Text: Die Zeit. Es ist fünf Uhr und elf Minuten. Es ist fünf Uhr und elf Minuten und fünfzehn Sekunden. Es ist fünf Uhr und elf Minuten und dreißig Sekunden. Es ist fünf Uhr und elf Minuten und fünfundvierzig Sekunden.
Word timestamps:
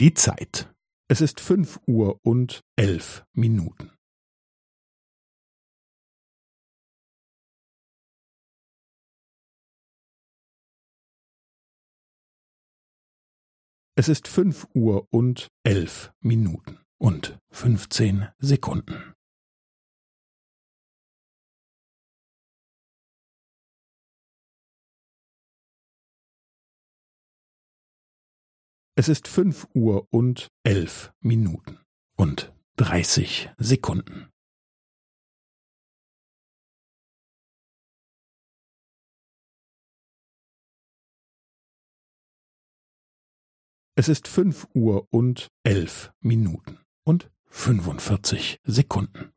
Die 0.00 0.14
Zeit. 0.14 0.72
Es 1.08 1.20
ist 1.20 1.40
fünf 1.40 1.80
Uhr 1.88 2.20
und 2.22 2.60
elf 2.76 3.24
Minuten. 3.32 3.90
Es 13.96 14.08
ist 14.08 14.28
fünf 14.28 14.68
Uhr 14.72 15.08
und 15.10 15.48
elf 15.64 16.12
Minuten 16.20 16.78
und 16.98 17.36
fünfzehn 17.50 18.28
Sekunden. 18.38 19.17
Es 29.00 29.06
ist 29.06 29.28
fünf 29.28 29.68
Uhr 29.74 30.08
und 30.10 30.48
elf 30.64 31.12
Minuten 31.20 31.78
und 32.16 32.52
dreißig 32.74 33.48
Sekunden. 33.56 34.28
Es 43.94 44.08
ist 44.08 44.26
fünf 44.26 44.66
Uhr 44.74 45.06
und 45.12 45.46
elf 45.62 46.10
Minuten 46.18 46.80
und 47.04 47.30
fünfundvierzig 47.46 48.58
Sekunden. 48.64 49.32